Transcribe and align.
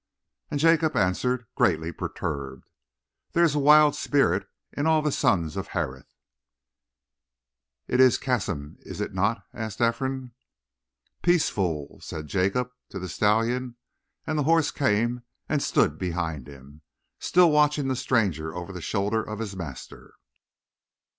And 0.49 0.59
Jacob 0.59 0.95
answered, 0.97 1.45
greatly 1.53 1.91
perturbed: 1.91 2.67
"There 3.33 3.43
is 3.43 3.53
a 3.53 3.59
wild 3.59 3.95
spirit 3.95 4.47
in 4.73 4.87
all 4.87 5.03
the 5.03 5.11
sons 5.11 5.55
of 5.55 5.67
Harith." 5.77 6.11
"It 7.87 7.99
is 7.99 8.17
Cassim, 8.17 8.77
is 8.79 8.99
it 8.99 9.13
not?" 9.13 9.45
asked 9.53 9.79
Ephraim. 9.79 10.31
"Peace, 11.21 11.49
fool!" 11.49 11.99
said 12.01 12.25
Jacob 12.25 12.71
to 12.89 12.97
the 12.97 13.07
stallion, 13.07 13.75
and 14.25 14.39
the 14.39 14.43
horse 14.49 14.71
came 14.71 15.21
and 15.47 15.61
stood 15.61 15.99
behind 15.99 16.47
him, 16.47 16.81
still 17.19 17.51
watching 17.51 17.87
the 17.87 17.95
stranger 17.95 18.55
over 18.55 18.73
the 18.73 18.81
shoulder 18.81 19.21
of 19.21 19.37
his 19.37 19.55
master. 19.55 20.15